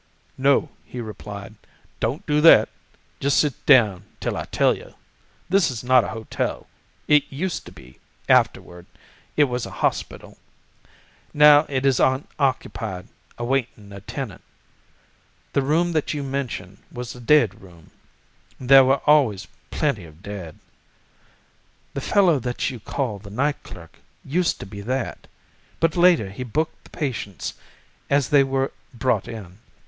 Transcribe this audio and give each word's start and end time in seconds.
"'No,' 0.35 0.69
he 0.83 0.99
replied, 0.99 1.53
'don't 1.99 2.25
do 2.25 2.41
that; 2.41 2.69
just 3.19 3.37
sit 3.39 3.63
down 3.67 4.03
till 4.19 4.35
I 4.35 4.45
tell 4.45 4.75
you. 4.75 4.95
This 5.47 5.69
is 5.69 5.83
not 5.83 6.03
a 6.03 6.07
hotel. 6.07 6.65
It 7.07 7.23
used 7.29 7.67
to 7.67 7.71
be; 7.71 7.99
afterward 8.27 8.87
it 9.37 9.43
was 9.43 9.67
a 9.67 9.81
hospital. 9.85 10.39
Now 11.35 11.67
it 11.69 11.85
is 11.85 11.99
unoccupied, 11.99 13.09
awaiting 13.37 13.91
a 13.91 14.01
tenant. 14.01 14.41
The 15.53 15.61
room 15.61 15.91
that 15.91 16.15
you 16.15 16.23
mention 16.23 16.81
was 16.91 17.13
the 17.13 17.21
dead 17.21 17.61
room—there 17.61 18.83
were 18.83 19.01
always 19.05 19.47
plenty 19.69 20.05
of 20.05 20.23
dead. 20.23 20.57
The 21.93 22.01
fellow 22.01 22.39
that 22.39 22.71
you 22.71 22.79
call 22.79 23.19
the 23.19 23.29
night 23.29 23.61
clerk 23.61 23.99
used 24.25 24.59
to 24.61 24.65
be 24.65 24.81
that, 24.81 25.27
but 25.79 25.95
later 25.95 26.31
he 26.31 26.41
booked 26.43 26.85
the 26.85 26.89
patients 26.89 27.53
as 28.09 28.29
they 28.29 28.43
were 28.43 28.71
brought 28.95 29.27
in. 29.27 29.59